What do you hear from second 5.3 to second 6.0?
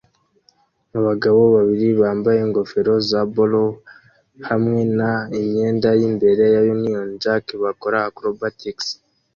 imyenda